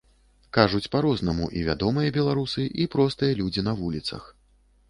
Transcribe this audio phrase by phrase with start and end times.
[0.57, 4.23] Кажуць па-рознаму і вядомыя беларусы, і простыя людзі на вуліцах.